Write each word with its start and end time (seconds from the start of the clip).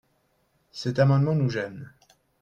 Cet 0.71 0.97
amendement 0.97 1.35
nous 1.35 1.51
gêne. 1.51 1.93